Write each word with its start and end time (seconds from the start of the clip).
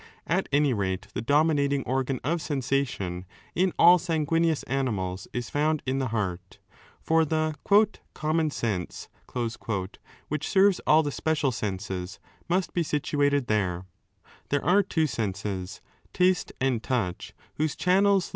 At 0.25 0.49
any 0.51 0.73
rate, 0.73 1.09
the 1.13 1.21
dominating 1.21 1.81
8 1.81 1.83
organ 1.85 2.19
of 2.23 2.41
sensation 2.41 3.27
in 3.53 3.71
all 3.77 3.99
sanguineous 3.99 4.63
animals 4.63 5.27
is 5.31 5.51
found 5.51 5.83
in 5.85 5.99
the 5.99 6.07
heart, 6.07 6.57
for 6.99 7.23
the 7.23 7.53
'common 8.15 8.49
sense' 8.49 9.09
which 10.27 10.47
serves 10.49 10.81
all 10.87 11.03
the 11.03 11.11
special 11.11 11.51
senses 11.51 12.19
must 12.49 12.73
be 12.73 12.81
situated 12.81 13.47
thera 13.47 13.85
There 14.49 14.65
are 14.65 14.81
two 14.81 15.05
senses, 15.05 15.81
taste 16.13 16.47
^ 16.47 16.51
and 16.59 16.81
touch, 16.81 17.35
whose 17.57 17.75
channels 17.75 17.83
lead 17.83 17.93
mani 17.93 18.03
^ 18.03 18.03
De 18.03 18.07
part, 18.09 18.13
an, 18.17 18.19
605a 18.19 18.23
15. 18.23 18.29